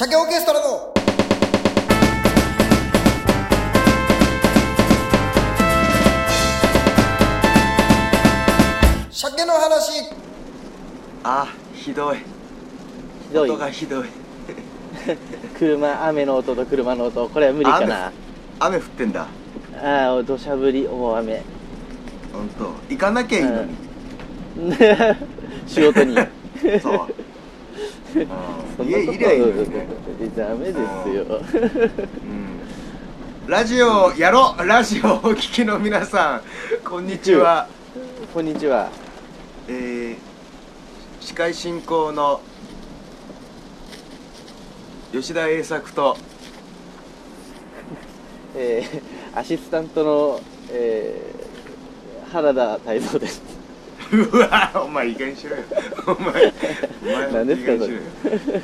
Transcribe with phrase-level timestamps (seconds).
[0.00, 0.94] 鮭オーケストラの。
[9.10, 10.08] 鮭の話。
[11.22, 12.16] あひどい。
[12.16, 13.50] ひどい？
[13.50, 14.06] 音がひどい。
[15.58, 17.28] 車雨の音と車の音。
[17.28, 18.10] これは無理かな？
[18.58, 19.26] 雨降ってんだ。
[19.84, 20.88] ああ土砂降り。
[20.90, 21.42] 大雨。
[22.32, 22.72] 本当。
[22.88, 23.74] 行かなきゃいいのに、
[25.68, 26.16] 仕事に。
[26.80, 27.29] そう
[28.12, 29.86] 家いりゃいいのにね、
[30.36, 31.40] ダメですよ。
[32.22, 32.60] うん、
[33.46, 34.66] ラジオやろう。
[34.66, 36.42] ラジオをお聞きの皆さん
[36.84, 37.68] こんにちは、
[38.34, 38.90] こんにちは。
[39.68, 40.16] えー、
[41.20, 42.40] 司会進行の
[45.12, 46.16] 吉田栄作と。
[48.56, 50.40] えー、アシスタントの、
[50.72, 53.40] えー、原田泰造です。
[54.12, 55.62] うわお前いい加減にしろよ。
[56.08, 56.52] お前
[57.02, 58.10] お前何ですかいい加減にし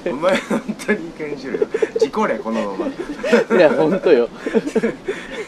[0.04, 1.66] ろよお前本当にいい加減にしろよ。
[1.98, 3.56] 事故れこのまま。
[3.56, 4.28] いや本当よ。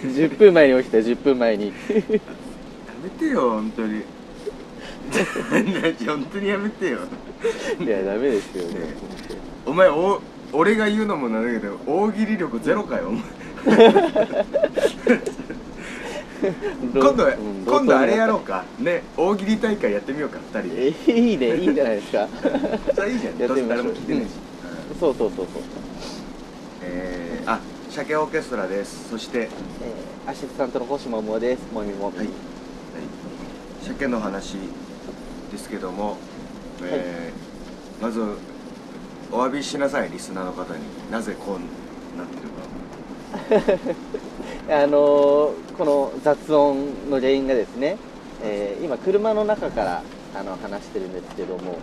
[0.02, 1.66] 10分前に起きた10分前に。
[1.66, 1.72] や
[3.02, 4.02] めてよ本当に。
[6.06, 7.00] 本当にやめてよ。
[7.80, 8.96] いやダメですよねね。
[9.66, 13.22] お前お俺が言うのもなんだけど大喜利力ゼロかよお前
[16.94, 18.58] 今度うん今度あれやろうか。
[18.58, 20.74] かね大喜利大会やってみようか二人。
[20.74, 22.28] でえいいねいいんじゃないですか。
[22.94, 23.38] それいいじゃん。
[23.38, 23.82] やってみましょう。
[23.82, 24.26] 誰も聞いてないし、
[24.92, 25.00] うん。
[25.00, 25.62] そうそうそうそう、
[26.82, 29.08] えー、あ鮭オーケストラです。
[29.10, 31.60] そして、はい、えー、アシスタントの星ももです。
[31.72, 32.28] もみもみ、はい、
[33.86, 34.54] 鮭の話
[35.52, 36.16] ですけども、
[36.84, 37.48] えー
[38.00, 38.20] まず
[39.32, 40.80] お詫びしなさいリスナーの方に。
[41.10, 43.82] なぜこうなってるか
[44.70, 47.96] あのーこの雑音の原因がですね、
[48.42, 50.02] えー今車の中から
[50.34, 51.78] あの話してるんですけども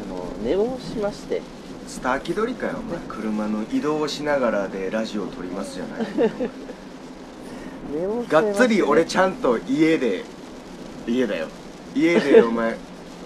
[0.00, 1.42] あの寝坊しまして。
[1.88, 2.98] スター気取りかよお前。
[3.08, 6.06] 車の移動をしながらでラジオを撮りますじゃない。
[7.92, 8.42] 寝坊しまして。
[8.42, 10.24] ねがっつり俺ちゃんと家で
[11.08, 11.48] 家だよ。
[11.94, 12.76] 家でお前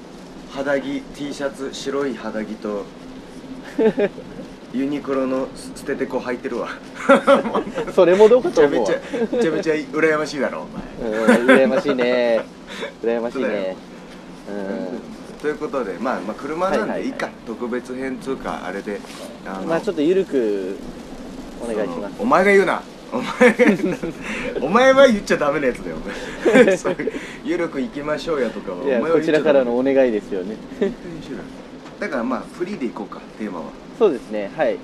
[0.50, 2.84] 肌着 T シャツ白い肌着と
[4.74, 6.68] ユニクロの捨ててこ履いてるわ。
[7.94, 8.90] それもどうかめちゃと思うわ。
[8.90, 10.66] めちゃめちゃめちゃ羨ましいだろ
[11.00, 11.38] お前。
[11.38, 12.44] うん羨ましいね。
[13.02, 13.60] 羨ましいそうだよ。
[13.60, 13.76] ね
[15.40, 17.02] ということでまあまあ車なんはいはいはい。
[17.02, 19.00] でいいか、特別編つうかあれで。
[19.46, 20.76] あうんまあちょっと緩く
[21.60, 22.14] お願いします。
[22.18, 22.82] お前が言うな。
[23.12, 23.96] お前が言うな。
[24.62, 25.96] お前は言っちゃダメなやつだよ
[27.44, 30.56] ゆる く行きましょうやとかはいやお前はこちらからのお願いですよね。
[32.00, 33.64] だからまあフリーで行こうかテーマは
[33.98, 34.78] そうですねはい。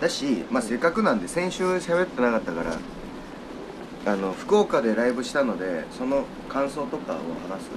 [0.00, 7.16] だし、まあ、せっかくなんで先週喋ってなかったからあの福岡でライブしたのでその感想とかを
[7.48, 7.70] 話す？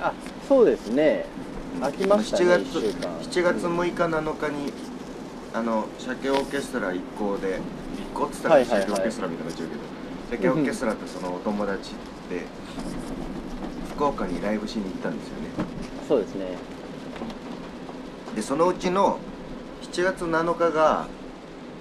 [0.00, 0.12] あ
[0.48, 1.26] そうですね。
[1.80, 3.08] 飽きましたね7 1週間。
[3.20, 4.72] 7月6日7日に
[5.52, 7.60] あの鮭オーケストラ一行で
[7.94, 8.88] 一行っつったらはいはいはい。
[8.88, 9.74] 鮭オーケストラみたいになっちゃうけ
[10.36, 11.90] ど鮭オーケストラってそのお友達
[12.30, 12.42] で
[13.94, 15.48] 福岡にライブしに行ったんですよね。
[16.08, 16.56] そうですね。
[18.34, 19.18] でそのうちの
[19.82, 21.06] 7月7日が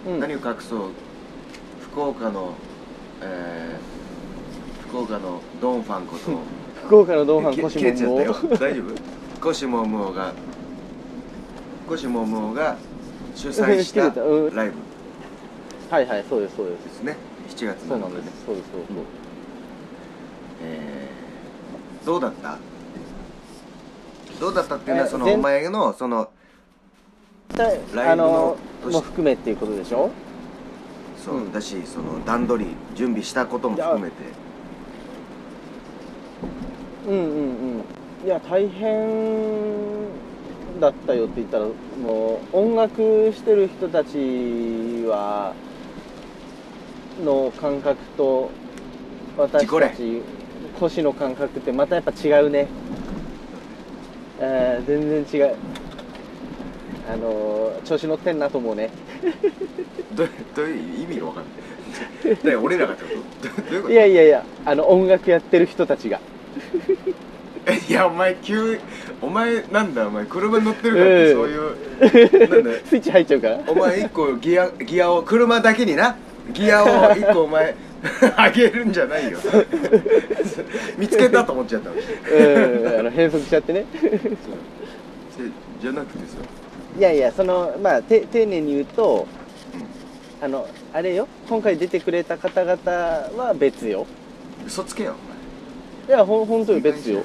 [0.08, 0.20] うん。
[0.20, 0.90] 何を隠そう？
[1.92, 2.54] 福岡の、
[3.22, 4.00] えー
[4.90, 6.32] 福岡のドンファンこと。
[6.88, 9.40] 福岡のドンファンけコシモンも大丈夫？
[9.42, 10.34] コシモムオが
[11.88, 12.76] コシモムオが
[13.36, 14.56] 主催したた うん。
[14.56, 14.76] ライブ。
[15.94, 16.84] はいはいそうですそうです。
[16.86, 17.18] ですね。
[17.50, 17.78] 7月7日。
[17.84, 19.04] でそうなんですそうですそうそう。
[20.64, 22.58] えーどうだった？
[24.40, 26.30] どうだったっていうのはそのお前のその
[27.58, 30.10] あの年も含めっていうことでしょ？
[31.24, 34.16] そう、うんだしその段取り準備したことも含めて。
[37.08, 37.84] うんうんうん。
[38.26, 40.08] いや大変
[40.80, 41.66] だったよって言ったら
[42.02, 44.10] もう音楽してる人たち
[45.08, 45.54] は
[47.24, 48.50] の感覚と
[49.38, 50.22] 私たち
[50.80, 52.68] 腰の感覚ってまたやっぱ違うね。
[54.40, 55.56] えー全然違う
[57.12, 58.90] あのー調子乗ってんなと思うね。
[60.16, 61.50] どうどういう意味がわかんな
[62.32, 62.36] い。
[62.36, 63.10] だから俺らがってこ
[63.42, 63.48] と？
[63.48, 63.94] どどういうこと？
[63.94, 66.20] いやいやいやあの音楽やってる人たちが。
[67.88, 68.80] いやお前急
[69.22, 70.08] お前なんだ？
[70.08, 71.36] お前車に乗ってるからってうん。
[71.36, 72.80] そういうなんだ？
[72.86, 73.60] スイッチ入っちゃうから。
[73.68, 76.16] お前一個ギアギアを車だけにな。
[76.54, 77.76] ギアを一個お前
[78.22, 79.38] 上げるんじゃないよ。
[80.98, 81.96] 見つけたと思っちゃったの。
[81.96, 83.86] うんあの変則しちゃってね。
[85.82, 86.38] じゃなくてさ
[86.98, 89.28] いやいやそのまあて丁寧に言うと、
[90.42, 92.92] あのあれよ今回出てくれた方々
[93.38, 94.06] は別よ。
[94.66, 95.14] 嘘つけよ
[96.08, 97.22] いやほん本当に別よ。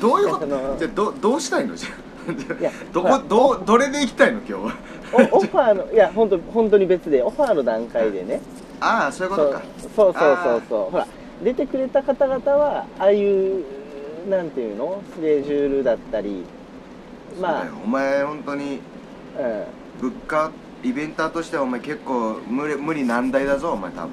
[0.00, 0.46] どういうこと？
[0.78, 1.76] じゃあどどうしたいの？
[1.76, 1.90] じゃ
[2.58, 4.38] あいやどほらこどうどれで行きたいの？
[4.38, 4.74] 今日は。
[5.12, 8.40] おオファーのいや本当本当に別でオファーの段階でね。
[8.80, 9.62] ああそういうことか。
[9.94, 10.90] そうそうそうそうそう。
[10.90, 11.06] ほら
[11.44, 13.64] 出てくれた方々はああいう
[14.28, 15.02] なんていうの？
[15.14, 16.44] スケジュールだったり
[17.40, 17.72] まそうだよ。
[17.84, 18.80] お前本当に
[19.38, 19.64] あ
[20.00, 20.50] 物価
[20.82, 24.10] イベンターとしてはお前結構無理無理難題だぞお前多分。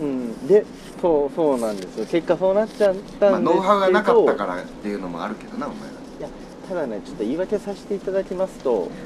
[0.00, 0.64] うん、うん、で
[1.00, 2.06] そうそうなんですよ。
[2.06, 5.86] 結果そうなっちゃったんですけど、まあノウハウがなかったからっていうのもあるけどなお前は。
[6.18, 6.28] いや
[6.68, 8.90] ただねちょっと言い訳させていただきますと。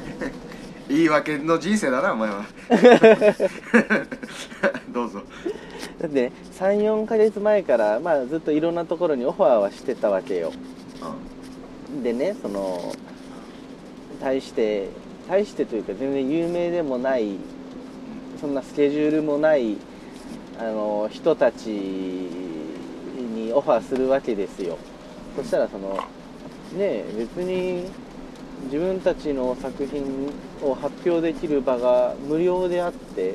[0.88, 2.44] 言い訳の人生だなお前は。
[4.92, 5.22] どうぞ。
[6.00, 10.52] だってね34ヶ月前から、まあ、ずっといろんなところにオファーはしてたわけよ。
[12.02, 12.92] でねその
[14.22, 14.88] 対して
[15.28, 17.36] 対してというか全然有名でもない
[18.40, 19.76] そんなスケジュールもない
[20.58, 24.78] あの人たちにオファーするわけですよ。
[25.36, 26.02] そしたらそのね
[26.78, 27.90] え別に
[28.66, 30.30] 自分たちの作品
[30.62, 33.34] を発表できる場が無料であって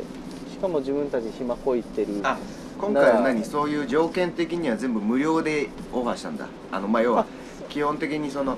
[0.51, 2.21] しかも自分たち暇こいてる。
[2.23, 2.37] あ
[2.79, 3.43] 今回は何？
[3.43, 6.47] そういう条件的には全部無料でオファーしたんだ。
[6.71, 7.25] あのまあ要は
[7.69, 8.57] 基本的にその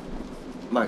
[0.72, 0.88] まあ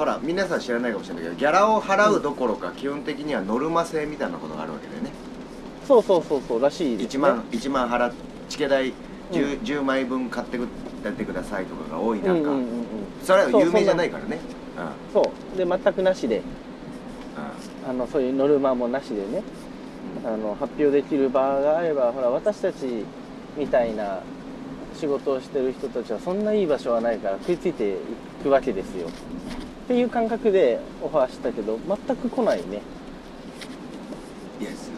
[0.00, 5.10] ほら皆さん知らないかもしれないけどギャラを払うどころか基本的にはノルマ制みたいなことがあるわけだよね。
[5.86, 8.12] そうそうそうそうらしいです、ね、1万1万払っ
[8.48, 8.94] チケ代
[9.30, 10.66] 10,、10枚分買ってく
[11.04, 12.64] やってくださいとかが多い中、うんうんうんうん。
[13.22, 14.38] それは有名じゃないからね。
[15.12, 15.20] そ
[15.54, 16.38] うで全くなしで。
[16.38, 17.90] うん。
[17.90, 19.42] あのそういうノルマもなしでね。
[20.24, 23.04] あの発表できる場があればほら私たち
[23.54, 24.22] みたいな
[24.94, 27.96] 仕事をしてる人たちはそんないい場所はないから食いついてい
[28.42, 29.10] くわけですよ
[29.90, 31.76] っていう感覚でオファーしたけど
[32.06, 32.80] 全く来ないね。
[34.60, 34.92] イエス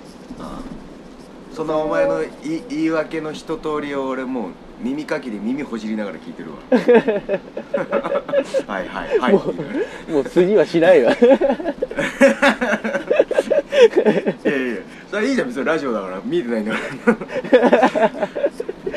[1.51, 2.29] そのお前のい
[2.69, 4.51] 言い訳の一通りを俺もう
[4.83, 6.59] 耳かきで耳ほじりながら聞いてるわ。
[8.69, 9.33] はいはいはい。
[9.33, 9.45] も
[10.11, 11.13] うもう次はしないわ。
[11.17, 11.37] いやい
[14.45, 14.77] や
[15.11, 16.21] それいいじゃん別にラジオだから。
[16.23, 16.79] 見えてないんだか
[17.57, 18.21] ら。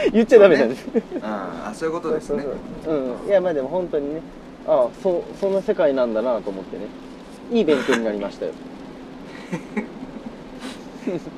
[0.11, 0.85] 言っちゃダメなんです。
[1.21, 2.43] ああそういうことですね。
[2.85, 2.93] う
[3.25, 3.29] ん。
[3.29, 4.21] いやまあでも本当にね
[4.67, 6.85] ああそうそんな世界なんだなと思ってね。
[7.51, 8.53] いい勉強になりましたよ。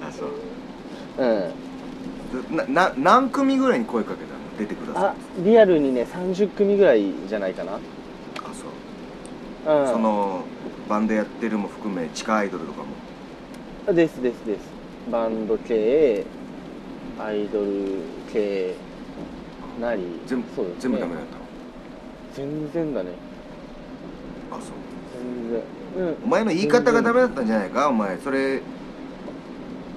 [0.01, 0.29] あそう。
[1.17, 2.55] うん。
[2.55, 4.37] なな何組ぐらいに声かけたの？
[4.57, 5.15] 出てくださあ
[5.45, 7.79] リアルにね30組ぐらいじゃないかな、いあ
[9.65, 10.43] そう、うん、その
[10.89, 12.83] バンドやってるも含め地下アイドルとか
[13.87, 13.93] も？
[13.93, 14.61] ですですです。
[15.11, 16.25] バンド系
[17.19, 18.01] アイドル
[18.33, 18.73] 系
[19.79, 20.67] なり全部ね。
[20.79, 21.46] 全部ダメだったの？
[22.37, 23.09] 全然だね。
[24.51, 24.63] あそう。
[25.11, 26.07] 全然。
[26.07, 26.15] うん。
[26.23, 27.89] お前の言い方がダメだったんじゃないか？
[27.89, 28.61] お前それ。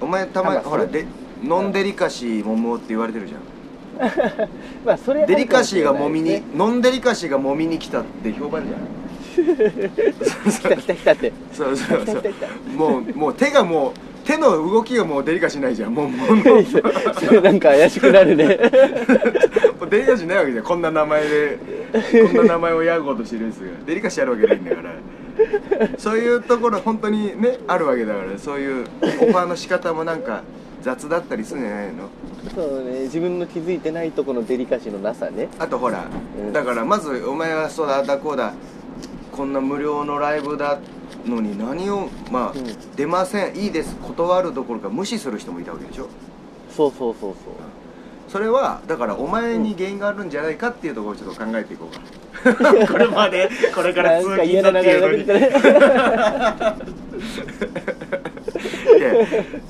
[0.01, 1.05] お前たまあまあそれほらで
[1.43, 3.41] ノンデリカシーももって言われてるじゃん。
[4.83, 9.01] まあそれデリカシーがもみに、あるかノンデリカシーがもみに来たって評判じゃん。
[10.51, 11.31] 来た来た来たって。
[11.53, 12.23] そうそうそう。
[12.75, 15.93] もうもう手がもう手の動きがもうデリカシーないじゃん。
[15.93, 16.63] もうもうもう。
[16.65, 18.57] それなんか怪しくなるね
[19.81, 20.63] もうデリカシーないわけじゃん。
[20.63, 21.57] こんな名前で
[22.27, 23.83] こんな名前をやることしてるやつが。
[23.83, 24.93] デリカシーあるわけないんだから。
[25.97, 28.37] そういうところ本当にねあるわけだから。
[28.37, 30.43] そういうオファーの仕方もなんか
[30.83, 32.09] 雑だったりするんじゃないの？
[32.53, 32.99] そうね。
[33.05, 35.49] 自分の気づいてないとこのデリカシーのなさね。
[35.57, 36.05] あとほら、
[36.37, 36.53] うん。
[36.53, 38.53] だからまずお前はそうだあだこうだ。
[39.31, 40.77] こんな無料のライブだ
[41.25, 42.95] のに何をまあ、うん。
[42.95, 43.55] 出ません。
[43.57, 43.95] いいです。
[43.95, 46.07] 断るどころか無視する人もいたわけでしょ？
[46.69, 47.53] そうそうそうそう
[48.31, 51.99] それはだからお前に原因があるんじゃないかっていうところをちょっと考えていこうか
[52.87, 54.71] これまでこれからだっていうの
[55.11, 55.51] にで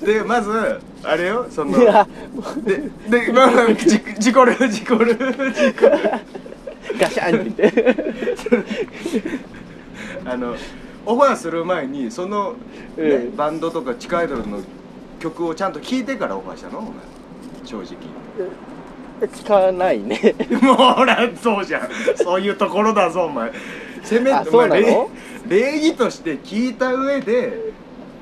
[0.14, 1.86] でまずあれよそので
[3.10, 4.00] でまあ事
[4.32, 5.98] 故る事故る事故る。
[7.00, 7.96] ガシャンって言って。
[10.26, 10.56] あの
[11.06, 12.54] オファーする前にその、
[12.96, 13.36] ねうん。
[13.36, 14.60] バンドとか地下アイドルの
[15.20, 16.78] 曲をちゃんと聴いてからオファーしたの？
[16.78, 16.92] お前。
[17.66, 17.88] 正直
[19.34, 20.36] 使わないね。
[20.62, 21.90] もうほらそうじゃん。
[22.16, 23.52] そういうところだぞお前。
[24.04, 25.08] せめあてお前礼
[25.48, 27.72] 礼儀として聞いた上で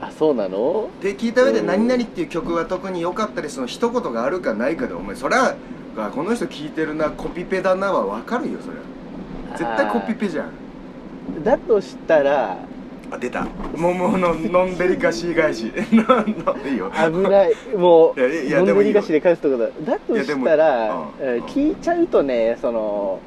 [0.02, 0.90] あそうなの？
[1.02, 1.68] で聞いた上で「うん。
[1.68, 5.56] 何々」っていう曲が特に良かったりその一言があるかないかでお前そりゃ
[5.98, 11.44] あこの人聞いてるなコピペだなは分かるよそれは絶対コピペじゃん。
[11.44, 12.58] だとしたら
[13.12, 13.48] あ出た。
[13.76, 15.72] 桃のノンデリカシー返し。
[15.92, 16.92] な んのいいよ。
[16.92, 17.54] 危ない。
[17.76, 18.94] もいやいやうノンでもいいよ。
[18.94, 19.68] デリカシで返すとこだ。
[19.86, 20.86] だとしたら
[21.20, 21.34] うん。
[21.34, 23.20] うん聞いちゃうとねその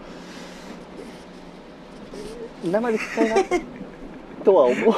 [2.65, 3.37] 生で聞きたいな。
[4.45, 4.95] とは思う。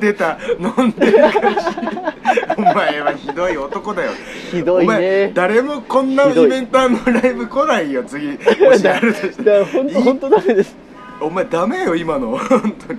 [0.00, 0.38] 出た。
[0.60, 2.14] ノンデリカシー
[2.58, 4.10] お前はひどい男だよ。
[4.50, 8.04] ひどいお前ね誰もこんなイベンターのライブ来ないよ。
[8.04, 8.28] 次
[8.62, 9.32] もしやるとし
[10.04, 10.76] 本当ダメです。
[11.20, 12.36] お前ダメよ今の。
[12.36, 12.98] 本当に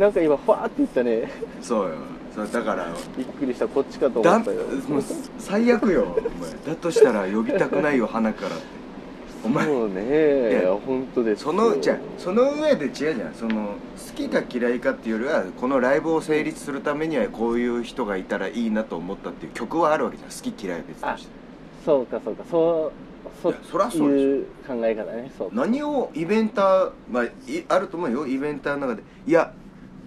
[0.00, 1.30] なんか今ファーって言ったね。
[1.60, 1.96] そうよ。
[2.34, 2.88] そうだから。
[3.18, 3.68] びっくりした。
[3.68, 4.62] こっちかとだ思ったよ。
[4.88, 5.02] もう
[5.38, 6.74] 最悪よお前。
[6.74, 8.64] だとしたら呼びたくないよ花からって。
[9.44, 9.66] お前。
[9.66, 10.50] そうね。
[10.52, 13.34] いや本当ですそのじゃあその上で違うじゃん。
[13.34, 13.74] その
[14.08, 20.30] 好きか嫌いかっていうよりはこのライブを成立するためにはこういう人がいたらいいなと思ったっていう曲はあるわけじゃん。
[20.30, 21.32] 好き嫌いは別として。
[21.84, 22.44] そうかそうか。
[22.50, 22.92] そう
[23.42, 25.30] そりゃそういう考え方ね。
[25.36, 25.56] そうか。
[25.56, 27.30] 何をイベンターまあい
[27.68, 28.26] あると思うよ。
[28.26, 29.02] イベンターの中で。
[29.26, 29.52] いや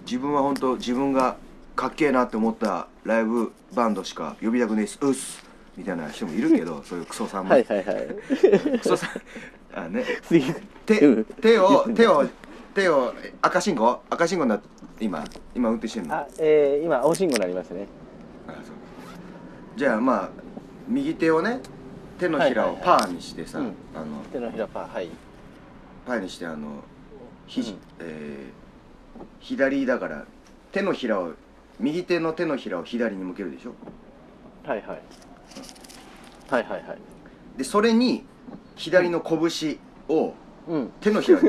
[0.04, 1.36] 自分は本当自分が
[1.76, 5.44] かっけえなって思ったライブバンドしか呼びたくねえっすうっす
[5.76, 8.78] みたいな人もいるけど そういうクソさんも、はいはいはい。
[8.78, 9.10] クソさん
[9.76, 10.04] あね。
[10.22, 10.44] 次。
[10.86, 11.24] 手うん。
[11.24, 12.24] 手を手を
[12.74, 14.00] 手を赤信号？
[14.10, 14.60] 赤信号にな
[15.00, 16.14] 今今運転してんの？
[16.14, 17.86] あえー、今青信号になりましたね。
[18.46, 18.74] あそう。
[19.76, 20.28] じゃあまあ
[20.86, 21.60] 右手をね
[22.18, 23.06] 手のひらをパはいはい。
[23.06, 23.66] はいーにしてさ、うん。
[23.94, 25.08] あの手のひらパーはい。
[26.06, 26.82] パーにしてあの
[27.46, 27.78] ひじ、うん。
[28.00, 28.63] えー
[29.40, 30.24] 左だから
[30.72, 31.32] 手のひらを
[31.80, 33.74] 右手の手のひらを左に向けるでしょ？
[34.68, 35.00] はいはい。
[36.50, 36.98] はいはいはい。
[37.58, 38.24] でそれに
[38.76, 39.78] 左の拳
[40.08, 40.34] を
[40.66, 40.90] うん。
[41.00, 41.40] 手のひらを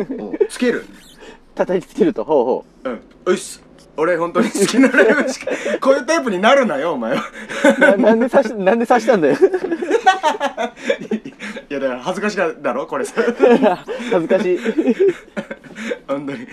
[0.49, 0.85] つける。
[1.55, 2.89] 叩きつけるとほうほう。
[2.89, 2.99] ん。
[3.25, 3.63] うっす
[3.97, 7.23] 俺本当に好きなライブしかこういうタイプになるなよお前は。
[7.77, 9.37] うななんで刺しなんで刺したんだよ
[11.69, 13.05] いやだから恥ずかしいだろこれ。
[13.05, 13.21] さ
[14.11, 14.59] 恥ずかしい。
[16.07, 16.47] 本当に。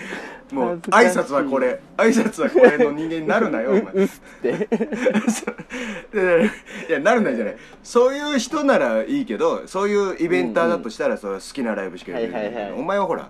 [0.51, 1.79] もう挨拶はこれ。
[1.97, 4.05] 挨拶はこれの人間になるなよお前。
[4.05, 4.67] っすって。
[6.89, 7.57] いやなるなじゃない。
[7.83, 12.79] そういう人ならいいけどそういうイベンターだとしたらそれは好きなライブしかやれない,、はいはいはい。
[12.79, 13.29] お前はほら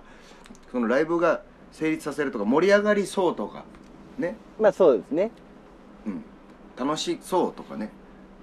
[0.70, 3.64] そのライブが成立させるとか盛り上がりそうとか
[4.18, 5.30] ね、まあそうですね。
[6.06, 6.24] うん、
[6.76, 7.90] 楽しそうとかね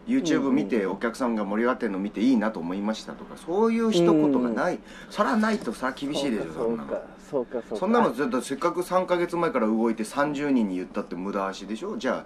[0.08, 4.80] YouTube 見てお客さんが盛り上がってるの見ていいなと思いましたとかそういう一言がない、
[5.10, 7.02] そらないとさ厳しいでしょそんなの。
[7.30, 11.98] そうかそんなのずっとせっかく3ヶ月前から動いて30人に言ったって無駄足でしょ？
[11.98, 12.26] じゃ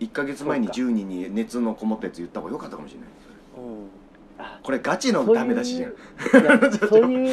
[0.00, 3.08] 1ヶ月前に10人に熱のこもったやつ言った方がよかったかもしれない。
[4.62, 5.92] これガチのダメ出しじゃん。
[6.88, 7.32] そうい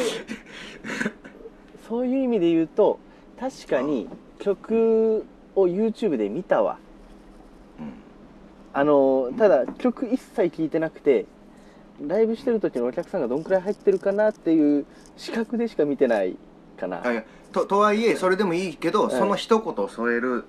[1.88, 3.00] そういう意味で言うと
[3.40, 5.24] 確かに曲
[5.56, 6.76] を YouTube で見たわ。
[6.86, 6.91] うん
[8.74, 11.26] あのただ曲一切聴いてなくて
[12.00, 14.86] ライブしてる時のお客さんがどんくらい入ってるかなっていう
[15.16, 16.36] 視覚でしか見てない
[16.78, 17.06] かな。
[17.06, 19.10] あいやととはいえそれでもいいけど、い。
[19.10, 20.44] その一言添える、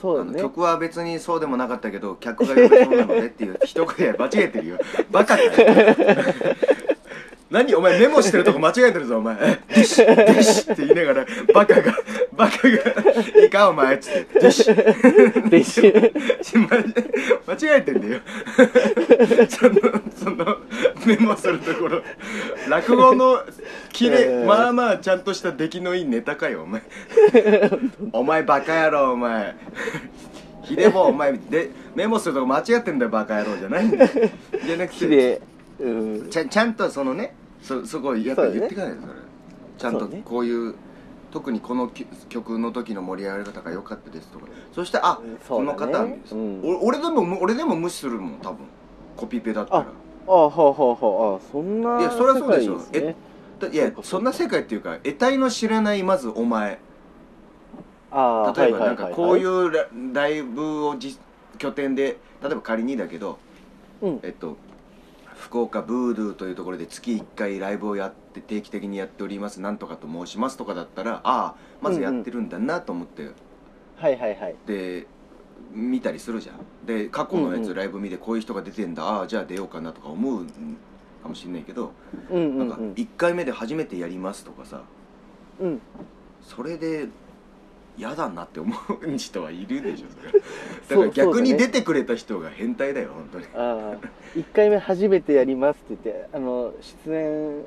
[0.00, 4.78] そうだね曲は別にそうでもなかったけど客が呼べそうなのでっていう一言で間違えてるよ。
[5.10, 5.52] バカかよ
[7.50, 9.36] 何お前メモしてるとこ間違えてるぞお前。
[9.40, 11.92] えディッシュディッシュって言いながらバカが
[12.32, 14.26] バカがいいかお前っつって。
[14.38, 15.50] ディッシュ。
[15.50, 15.64] で
[16.44, 18.20] し間違えてんだよ。
[19.48, 19.74] その
[20.16, 20.58] その
[21.04, 22.02] メモするところ。
[22.68, 23.42] 落語の
[23.92, 26.82] キレ、うんまあまあちゃんとした出来のいいネタかよお前。
[28.12, 29.56] お前バカ野郎お前。
[30.62, 31.32] ひでぼお前。
[31.32, 34.10] でメモするとこ間違ってんだよバカ野郎じゃないんだよ。
[34.64, 35.40] じゃなくて
[36.30, 39.14] ちゃちゃんとそのねそそこやっぱ言ってかないとそれ。
[39.78, 40.74] ちゃんとこういう
[41.30, 48.58] 特にこのき曲の時の盛り上がり方が良かったですとかそしてあ、この方、うんお俺でも俺でも無視するもん多分。
[49.16, 49.80] コピペだったら。
[49.80, 49.84] あ
[50.26, 51.46] ほうほうほうほう。
[51.46, 52.78] あそんないやそりゃそうでしょ。
[52.78, 53.16] 世界すね。
[53.58, 56.78] だいやそんな世界っていうか得体の知らないまずお前。
[58.10, 61.16] あー例えばなんかこういううラライブをじ
[61.58, 63.38] 拠点で例えば仮にだけど
[64.02, 64.20] うん。
[64.22, 64.56] えっと
[65.40, 69.60] 福岡ブードゥーというところで月1回ライブをやって定期的にやっております。
[69.60, 73.30] なんとかと申しますとかだったらああまずやってるんだなと思って、
[73.96, 74.54] はいはいはい。
[74.66, 75.06] で
[75.72, 76.86] 見たりするじゃん。
[76.86, 77.64] で過去のやうんうん。
[77.64, 80.44] つライブ見てこういう人が出てんだ、ああじゃあ出ようかなとか思う
[81.22, 81.92] かもしれないけど、
[82.30, 84.82] うんうんなんかうん1回目で初めてやりますとかさ。
[85.60, 85.80] うん。
[86.42, 87.08] それで
[88.00, 90.32] 嫌だなって思う人はいるでしょそれ。
[90.88, 93.44] だから逆に出てくれた人が変態だよ本当に。
[93.54, 96.72] ああ1回目初めてやりますって言ってあの
[97.06, 97.64] 出演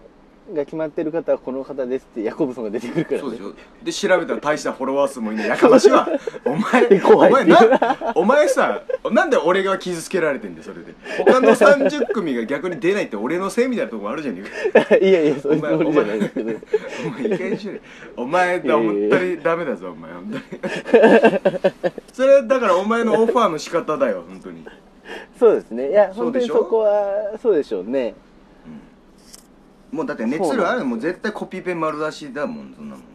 [0.51, 5.47] が決まってる方はこの方ですってヤコブソンが出てくるから、ね、そうでしょで調べたら大したフォロワー数もいない。
[5.47, 6.07] やかましいわ。
[6.45, 8.81] お前怖いお前なお前さ
[9.11, 10.93] なんで俺が傷つけられてんだよそれで。
[11.25, 14.43] 他の30組が逆に出ないって俺のせいみたいなとこもあるじゃね
[14.75, 14.95] えか。
[15.03, 16.51] いやいやそういうつもりじゃないですけど。
[17.05, 17.79] お前いい加減にしろよ
[18.17, 20.11] お前だ本当にダメだぞお前。
[20.11, 20.41] 本
[20.91, 20.97] 当
[21.57, 21.73] に。
[22.13, 24.65] それだからお前のオファーの仕方だよ本当に。
[25.39, 25.89] そうですね。
[25.89, 28.15] いや本当にそこはそうでしょうね
[29.93, 33.05] もうだって熱量あるもう絶対コピペ丸出しだもんそんなもん。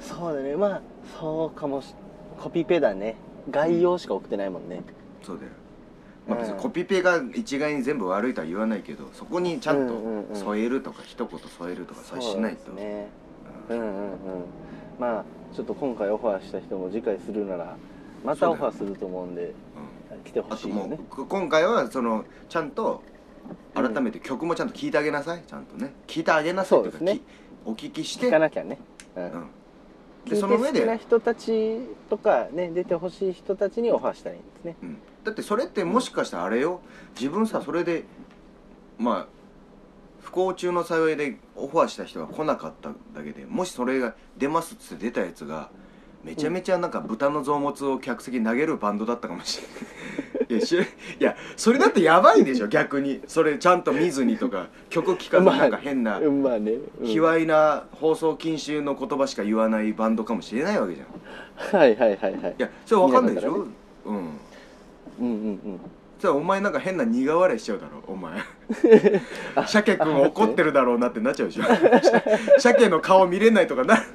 [0.00, 0.56] そうだね。
[0.56, 0.82] まあ
[1.20, 1.94] そうかもし
[2.40, 3.16] コピペだね。
[3.50, 4.82] 概要しか送ってないもんね。
[5.22, 5.50] そうだよ。
[6.26, 12.72] まあ、別にコピペが一概に全部悪いとは言わないけどそこにちゃんと添えるとか一言添えるとかそれしないと。
[12.72, 13.08] ね。
[13.68, 14.16] うんうんうん。
[14.98, 15.24] まあ
[15.54, 17.76] ちょっと今回オファーした人も次回するなら
[18.24, 19.52] またオファーすると思うんで
[20.24, 20.98] 来てほあともしいよね。
[20.98, 23.02] うこ今回はそのちゃんと
[23.74, 25.42] 改めて曲もちゃんと聴いてあげなさい。
[25.46, 25.92] ちゃんとね。
[26.06, 27.22] 聴いてあげなさいというかそうですねき
[27.64, 28.26] お聞きして。
[28.26, 28.78] 聞かなきゃね。
[29.16, 29.24] うん。
[29.24, 29.50] うん、
[30.26, 31.78] でその上好きなで、人たち
[32.10, 34.76] とかね出てほしい人たちにオファーしたらいいんですね。
[34.82, 36.80] うん、だってそれってもしかしたらあれよ。
[37.18, 38.04] 自分さそれで
[38.98, 39.26] まあ
[40.20, 45.70] 不幸中の幸いでオファーした人が来なかっただけでもしそれが出ますっつって出たやつが
[46.24, 50.58] めちゃめちゃなんか豚の臓物を客席に投げるバンドだったかもしれない。
[50.58, 50.84] いやしい
[51.18, 53.20] やそれだってやばいでしょ逆に。
[53.26, 57.06] それちゃんと見ずにとか曲聴かずになんか変なうんまあね、うん。
[57.06, 61.08] 卑猥な放送禁止の言葉しか言わないバンドかもしれないわけじゃん。
[61.08, 62.54] いはいはいはいはい。
[62.58, 63.64] やそれわかんないでしょ、見な
[64.06, 64.14] うん。
[64.14, 64.30] うん
[65.20, 65.30] うん
[65.64, 65.80] うん
[66.22, 68.38] それお前なんか変な苦笑いしちゃうだろお前。
[69.66, 71.64] 鮭君怒ってるだろうなってなっちゃうでしょ
[72.60, 73.96] 鮭の顔見れないとかな。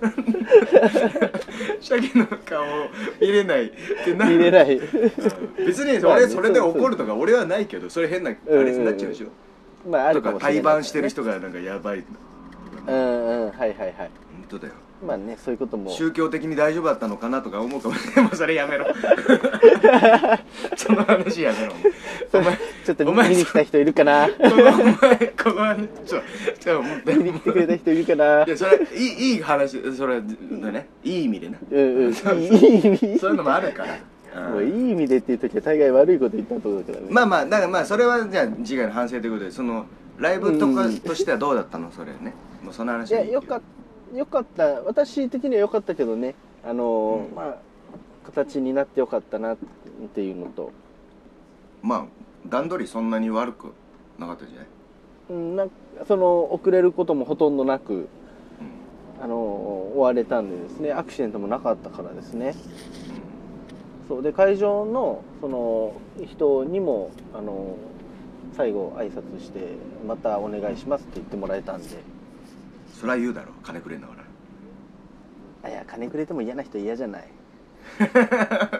[1.82, 2.64] 鮭の顔
[3.20, 3.72] 見れないっ
[4.06, 4.80] てな見れない。
[5.58, 9.28] 別に俺それで怒るとか俺はないけどそれ変なあれになっちゃうでしょ。
[9.86, 10.54] まああるかもしれない。
[10.54, 12.06] 対バンしてる人がなんかやばい
[12.88, 13.92] うんうんはいはいはい。
[13.98, 14.10] 本
[14.48, 15.92] 当だよまあねそういうことも。
[15.92, 18.88] 宗教的に大丈夫だったのかなとか思うかもしれないもうそれやめろ。
[20.75, 21.74] その話やめろ
[22.34, 24.27] お前ちょっと見に来た人いるかな？
[24.39, 26.22] お前この話ちょ
[26.60, 28.44] ちょ待って見に来てくれた人いるかな？
[28.46, 32.12] いやそれいいいい話それだねいい意味でなうんうん。
[32.12, 33.20] いいいい意味。
[33.20, 34.54] そういうのもあるから、うん。
[34.54, 37.08] もういい意味でっていう時は大概悪いこと言ったところだからね。
[37.12, 39.86] まあまあだからまあそれはじゃあ次回の反省ということでその
[40.18, 41.92] ライブとかとしてはどうだったの？
[41.92, 42.34] それね。
[42.63, 43.12] もうその話。
[43.12, 43.66] いやよかった
[44.14, 44.82] よかった。
[44.82, 46.36] 私的には良かったけどね。
[46.64, 47.36] あのーうん。
[47.36, 47.58] まあ
[48.26, 49.58] 形になってよかったなっ
[50.14, 50.72] ていうのと。
[51.82, 52.06] まあ
[52.48, 53.74] 段取りそんなに悪く
[54.18, 54.68] なかったんじゃない？
[55.30, 55.76] うんなんか
[56.08, 58.08] その遅れることもほとんどなく
[59.22, 59.38] あのー
[59.94, 60.92] 終われたんでですね。
[60.94, 62.54] アクシデントもなかったからですね。
[64.08, 64.22] そう。
[64.22, 65.94] で会場のその
[66.26, 67.75] 人にもあの
[68.55, 69.60] 最後挨拶して
[70.08, 71.90] またお願いしますって言ってもらえたんで
[73.00, 74.14] そりゃ言うだろ金くれんだか
[75.64, 77.27] あいや金くれても嫌な人嫌じゃない。
[78.00, 78.79] ら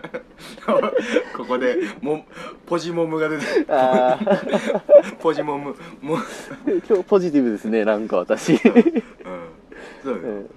[1.36, 2.26] ここでも
[2.66, 3.44] ポジモムが出て
[5.20, 6.18] ポジモムも
[6.88, 8.60] 今日ポジティブですねなんか私、うん。
[10.04, 10.28] そうよ、うん。
[10.28, 10.50] うん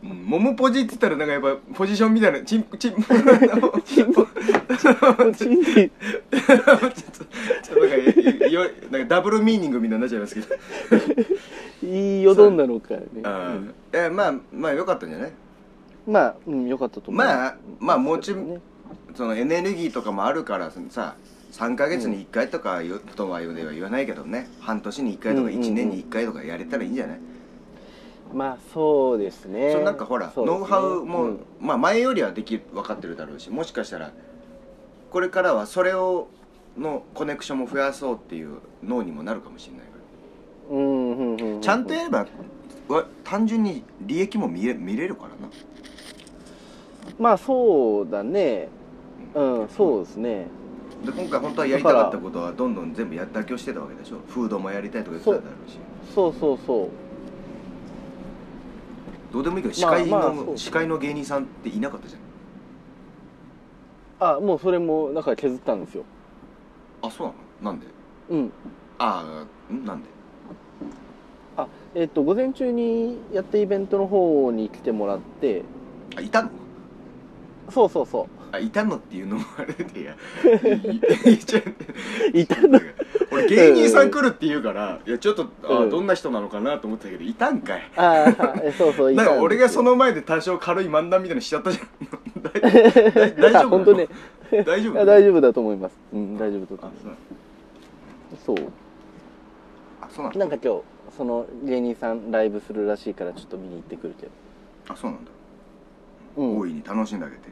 [0.00, 3.04] モムポジって言ったらなんかやっぱポジションみたいなチンチン チン
[3.84, 4.12] チンっ
[4.64, 5.26] てちょっとちょ
[5.62, 5.76] っ
[7.74, 10.46] となんかいよなんかダブルミーニングみたいになっちゃいますけど
[11.82, 13.74] 言いよどんだのかね、あうん。
[13.92, 15.32] ーえまあまあよかったんじゃない？
[16.06, 17.18] まあ、うん、よかったと思う。
[17.18, 18.60] まあまあもちろんね。
[19.14, 21.16] そのエネルギーとかもあるからさ
[21.52, 24.48] 3ヶ月に1回とかよとは言わないけどね。
[24.60, 25.62] 半年に1回とかうんうんうん。
[25.62, 27.20] 1年に1回とかやれたらいいんじゃない、
[28.32, 29.72] まあそうですね。
[29.72, 30.32] そのなんかほら、ね。
[30.36, 31.40] ノウハウも、うん。
[31.60, 34.12] まあ前よりはでき分かってるだろうしもしかしたら
[35.10, 36.28] これからはそれを
[36.78, 39.86] のコネクションも増やそうっていう脳にもなるかもしれないか
[40.70, 42.26] らうんうんうんうんちゃんとやれば
[42.88, 45.34] わ単純に利益も見れ見れるからな。
[47.18, 48.68] まあそうだね。
[49.34, 50.46] うんそうですね。
[51.04, 54.18] で今回本当はやりたかったことはどんどん全部や妥協してたわけでしょ？
[54.28, 55.78] フードもやりたいとか言ってただろうし。
[56.14, 56.88] そうそうそう
[59.32, 62.16] どうでもいいけど司会の、まあまあ司会の芸人さんっていなかったじ
[64.20, 66.04] あもうそれもだから削ったんですよ。
[67.02, 67.26] ゃんあそう
[67.64, 67.72] なの？
[67.72, 67.86] なんで？
[68.30, 68.52] うん。
[68.98, 69.84] ああん？
[69.84, 70.08] なんで？
[71.56, 75.62] あえっ、と午前中にやったイベントの方に来てもらって。
[76.16, 76.50] あいたの？
[77.70, 80.14] そうそうそあいたのっていうのもあれで いや
[82.34, 82.80] いたの？
[83.30, 85.90] 俺芸人さん来るって言うからいやちょっとあ、うん。
[85.90, 87.82] どんな人なのかなと思ったけどいたんかい？
[87.96, 91.88] ああえそうそういたんか俺がその前で多少軽い漫談みたいにしちゃったじゃん。
[93.40, 94.08] 大丈夫あ本当ね
[94.66, 95.04] 大丈夫？
[95.06, 95.96] 大丈夫だと思います。
[96.12, 97.16] うん大丈夫だとあ思いま
[98.38, 98.44] す。
[98.44, 98.56] そう。
[100.02, 100.80] あそうなんだなんか今日
[101.16, 104.32] その芸人さんライブするらしいからちょっと見に行ってくるけど。
[104.88, 105.30] あそうなんだ、
[106.36, 106.58] うん。
[106.58, 107.48] 大いに楽しんであげて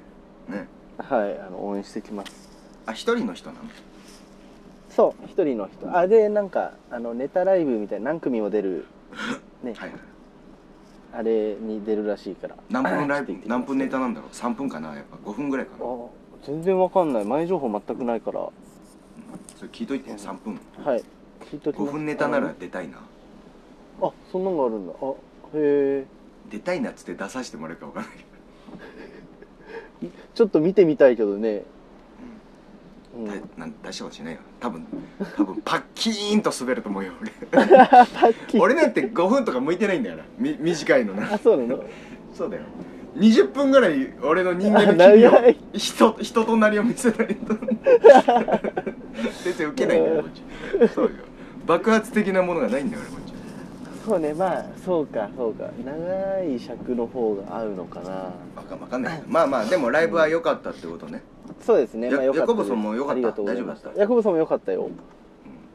[0.49, 0.69] ね。
[0.99, 2.51] はいあの応援してきます。
[2.87, 3.61] あ一人の人なの？
[4.89, 5.97] そう一人の人。
[5.97, 8.87] あでなんかあのネタライブみたいな何組も出る。
[9.63, 10.01] ね、はいはい。
[11.13, 12.57] あれに出るらしいから。
[12.71, 13.37] 何分ライブ？
[13.47, 14.95] 何分ネタなんだろう？3分かな？
[14.95, 15.17] やっぱ。
[15.31, 15.85] 5分ぐらいかな。
[15.85, 16.07] あ
[16.45, 17.25] 全然わかんない。
[17.25, 18.41] 前情報全くないから。
[18.41, 18.51] は
[19.57, 20.55] それ聞いといて3分。
[20.55, 20.59] い。
[21.53, 21.91] 聞いときます。
[21.91, 22.99] 5分ネタなら出たいな
[24.03, 24.93] あそんなのがあるんだ。
[25.01, 25.15] あへ
[25.55, 26.05] え。
[26.51, 28.13] 出たいなっつって出させてもらえるか分かんない
[30.01, 31.63] け ちょっと見てみたいけどね。
[33.17, 33.27] うん。
[33.27, 34.41] だなん大したことしないよ。
[34.59, 34.87] 多分
[35.37, 37.31] 多分 パッキーンと滑ると思うよ俺。
[37.51, 41.35] パッキー俺なんて5分とか向いてないんだよなみ短いのな。
[41.35, 41.85] あそうなの？
[42.35, 42.63] そうだよ。
[43.17, 47.55] 20分ぐらい俺の人間のあ機微を長い人人となりを見せないと。
[49.45, 50.89] 全然受けないんだよこっち。
[50.95, 51.11] そうよ。
[51.67, 53.30] 爆発的なものがないんだよ俺こっち
[54.11, 55.71] そうねまあそうかそうか。
[55.85, 58.11] 長い尺の方が合うのかな。
[58.11, 58.33] わ
[58.69, 59.23] かわかんない。
[59.29, 61.23] まあまあでもライブは良かったってことね。
[61.61, 62.09] そうですね。
[62.11, 63.13] やまあよかったヤコブソンも良かった。
[63.13, 64.01] ありがとうございました大丈夫だった？
[64.01, 64.91] ヤコブソンも良かったよ。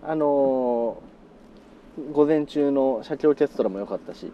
[0.03, 4.29] あのー、午前中の社協オーケストラも良かったし。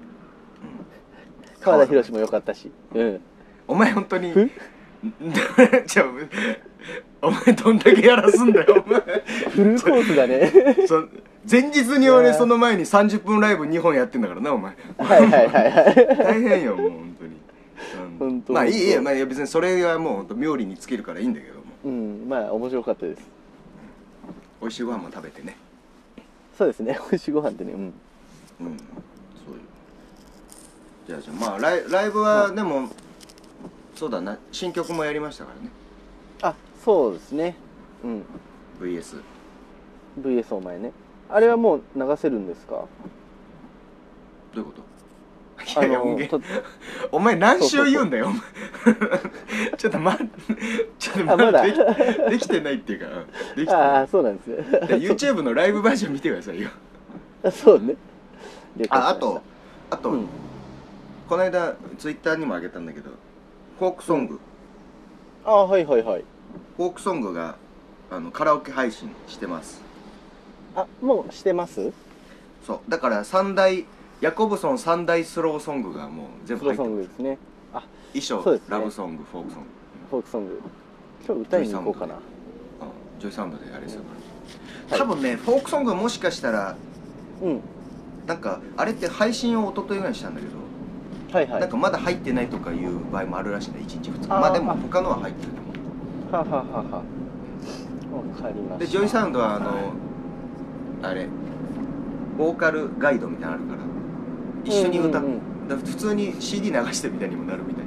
[1.60, 2.72] 川田博も良かったし。
[2.96, 3.22] うん。
[3.68, 4.50] お前本当にふ？
[5.86, 6.06] じゃあ
[7.22, 9.02] お前どんだけやらすんだよお前。
[9.50, 10.52] フルコースだね。
[10.88, 11.04] そ
[11.50, 14.74] 前日に俺その前に30分ライブ2本やってんだからなお前。
[14.98, 16.18] はいはいはいはい。
[16.18, 18.18] 大変よもう本当に、うん。
[18.20, 21.62] 本当まあいいいいよ、本当まあ、別にそれはもう本当妙利に尽きるからいいんだけども。
[21.86, 23.22] うんまあ面白かったです。
[24.62, 25.58] 美味しいご飯も食べてね。
[26.58, 27.80] そうですね美味しいご飯ってねうん。
[27.80, 27.92] うん。
[27.92, 27.94] そ
[29.50, 29.60] うよ
[31.08, 32.90] じゃあじゃあまあライライブはでも、
[33.96, 35.72] そうだな新曲もやりましたからね
[36.42, 37.56] あそうですね。
[38.04, 38.26] うん。
[38.80, 39.22] VS
[40.20, 40.92] VS お前ね。
[41.30, 42.76] あれはもう流せるんですか？
[42.76, 42.88] ど
[44.56, 44.82] ういうこと？
[45.80, 46.42] あいやいや音源
[47.12, 48.28] お前何週言うんだよ。
[48.28, 48.42] お前
[49.78, 50.34] ちょっと待って
[50.98, 51.64] ちょっとあまだ。
[51.64, 53.10] 待ってできできてないっていうかう
[53.54, 53.56] ん。
[53.56, 54.48] できてあないあそうなんです。
[54.48, 54.56] ね
[54.88, 56.70] で YouTube のライブバージョン見てくださいよ。
[57.44, 57.96] あそうね。
[58.76, 59.08] 了解しました。
[59.08, 59.42] ああと
[59.92, 60.28] あと、うん。
[61.30, 63.10] この間ツイッターにもあげたんだけど
[63.80, 64.38] フォークソング、
[65.46, 66.26] あはいはいはい
[66.78, 67.56] フォークソングが
[68.10, 69.82] あのカラオケ配信してます。
[70.76, 71.92] あもうしてます？
[72.66, 72.80] そう。
[72.90, 73.86] だから三大
[74.22, 77.38] ヤコブソン三大スローソングがもう全部入ってるングですね。
[77.74, 78.78] あ衣装、そうですね。
[78.78, 79.70] ラブソングフォークソング、
[80.10, 80.62] フォークソング。
[81.26, 82.16] 今日歌いに行こうかな。
[82.16, 82.20] うん、
[83.20, 84.02] ジョイサウンドであれですよ、
[84.90, 85.00] はい。
[85.00, 86.76] 多分ねフォークソングはもしかしたら
[87.42, 87.62] うん。
[88.28, 90.54] なんかあれって配信を一昨日ぐらいにしたんだけど、
[91.34, 91.62] はいはい。
[91.62, 94.32] なんかまだ入ってないとかいう場合もあるらしいね1日2日。
[94.32, 94.40] あー。
[94.40, 95.71] まあでも他のは入ってると思う
[96.32, 97.04] はははは。
[98.14, 98.78] わかりました。
[98.80, 99.72] でジョイサウンドはあの
[101.04, 101.28] あれ
[102.38, 103.80] ボーカルガイドみたいなのあるから
[104.66, 105.34] 一緒に歌っうん
[105.70, 105.78] うん。
[105.78, 107.86] 普通に CD 流してみたいにもなるみたい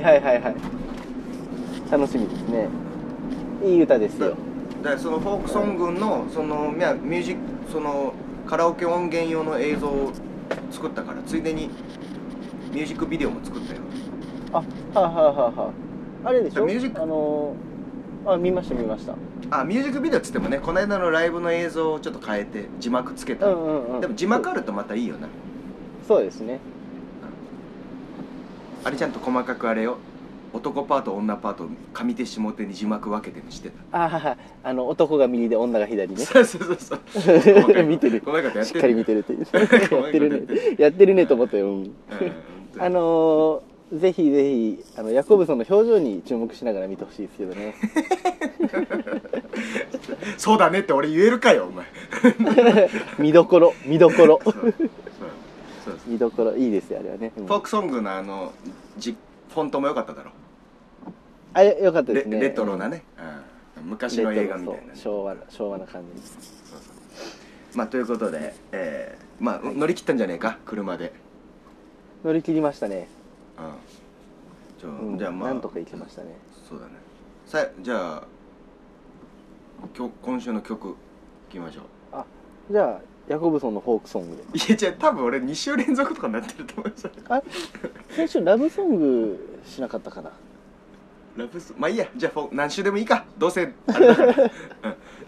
[0.00, 0.54] いはいはいはい。
[1.90, 2.68] 楽しみですね。
[3.64, 4.34] いい歌ですよ。
[4.82, 7.40] だからそのフォークソングのそのミュージック
[7.72, 8.14] その
[8.46, 10.12] カラオケ音源用の映像を
[10.70, 11.68] 作ったからついでに
[12.72, 13.80] ミュージックビデオも作ったよ。
[14.52, 14.56] あ
[14.98, 15.72] はははは。
[16.24, 16.64] あれでしょ？
[16.64, 17.69] ミュージックあのー、
[18.26, 19.14] あ見ました見ました。
[19.50, 25.28] あミュージックビデオっつってもねこの間のライブの映像をちょっと変えて字幕つけた、うんうんうんでも字幕あるとまたいいよな
[26.06, 26.58] そうですね。
[28.82, 29.98] あれちゃんと細かくあれよ。
[30.52, 34.04] 男パート女パート上手下手に字幕分けてるのしてた？
[34.04, 34.36] あはは。
[34.64, 36.24] あの男が右で女が左ね。
[36.24, 37.00] そうそうそうそう。
[37.84, 38.22] 見てる。
[38.26, 39.34] やっしてっかり見てるって
[39.94, 40.76] やってるね。
[40.78, 41.26] やってるね。
[41.26, 41.82] と思ったよ、うん。
[41.82, 41.92] うん
[42.78, 43.60] あのー、
[43.92, 47.74] ぜひぜひあのヤコブソンの表情に注目しながら見てほしいですけどね。
[50.38, 51.86] そうだねって俺言えるかよお前。
[53.18, 54.40] 見どころ見どころ。
[56.06, 57.46] 見どころいいですよあれはね、うん。
[57.46, 58.52] フォークソングのあの
[58.96, 59.16] じ
[59.52, 60.30] フォントも良かっただろ。
[61.52, 62.40] あれよかったでレすね。
[62.40, 63.50] レトロなね、うん
[63.82, 64.90] 昔の映画みたいなね。
[64.94, 66.22] 昭和な昭和な感じ。
[66.22, 66.90] そうそ
[67.74, 67.78] う。
[67.78, 71.12] まあということで、えーまあ、乗り切ったんじゃねえか車で、
[72.24, 73.08] 乗り切りましたね、
[74.82, 75.18] うん。
[75.18, 75.48] じゃあまあ。
[75.50, 76.36] なんとかいきましたね。
[76.68, 76.92] そうだね。
[77.46, 78.22] さじゃあ
[79.96, 80.92] 今日今週の曲い
[81.50, 81.84] きましょう。
[82.12, 82.24] あ
[82.70, 84.42] じゃあヤコブソンのフォークソングで。
[84.58, 86.88] いやじゃあ多分俺2週連続とかになってると思う。
[86.88, 87.14] よそれ？
[87.28, 87.42] あ
[88.14, 90.30] 先週ラブソングしなかったかな？
[91.36, 92.06] ラブソまあいいや。
[92.16, 93.24] じゃあフォー何週でもいいか。
[93.38, 93.74] どうせうん。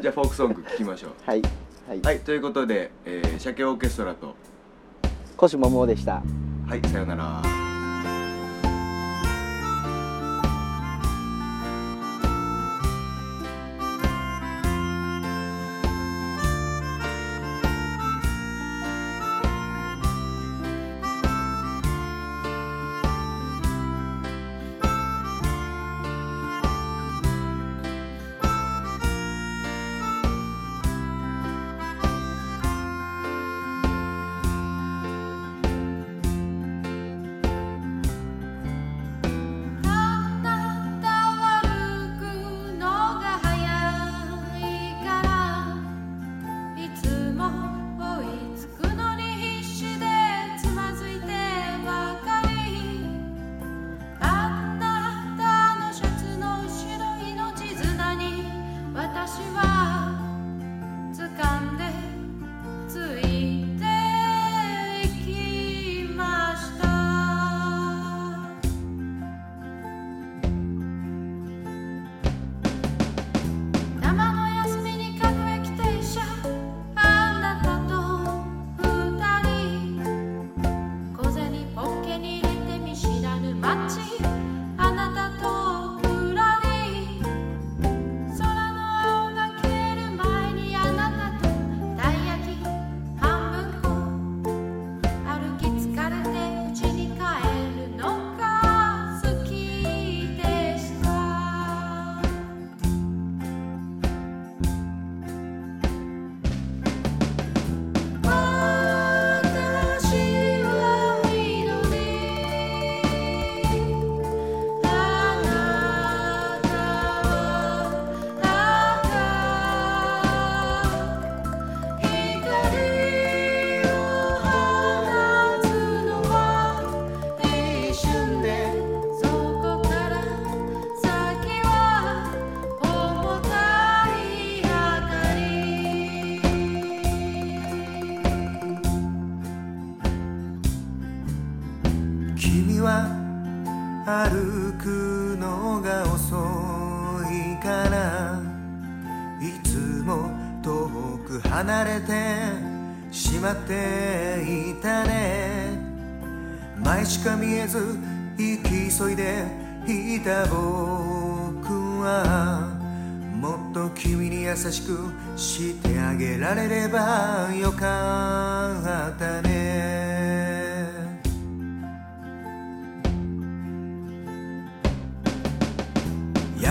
[0.00, 1.10] じゃあフォークソング聴きましょう。
[1.24, 1.42] はい。
[1.88, 2.20] はい、はい。
[2.20, 4.34] ということで、えー、鮭オーケストラと。
[5.36, 6.22] 腰ももでした。
[6.68, 7.61] はいさようなら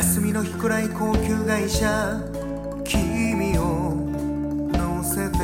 [0.01, 2.19] 休みの日くらい高級会社
[2.83, 3.93] 君を
[4.73, 5.37] 乗せて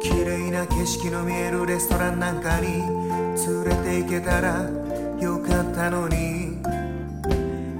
[0.00, 4.70] 綺麗な景色の見えるレストランなんかに連れて行けたら
[5.20, 6.58] よかったのに。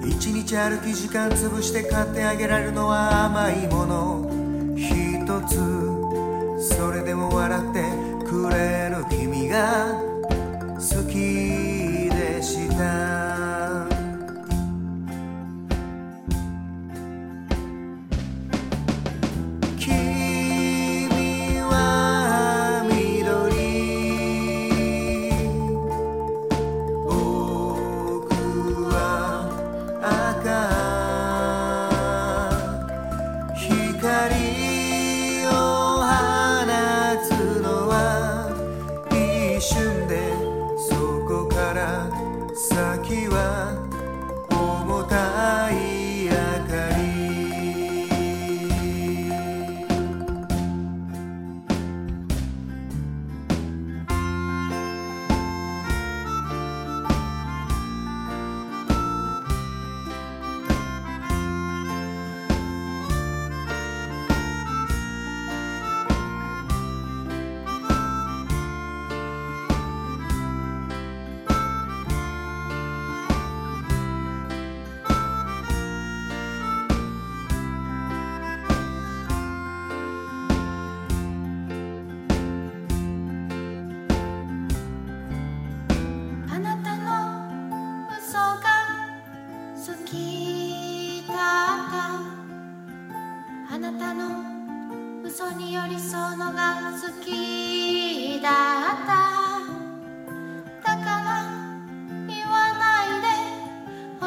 [0.04, 4.74] 一日歩き時間潰して買ってあげられるのは甘いもの。
[4.76, 7.84] 一つそれでも笑って
[8.28, 10.07] くれる君が
[42.58, 43.27] か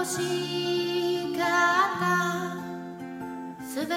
[0.02, 1.44] 欲しか
[1.96, 3.94] ったすべて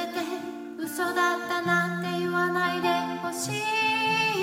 [0.79, 2.89] 嘘だったなんて言わないで
[3.23, 4.34] 欲しい。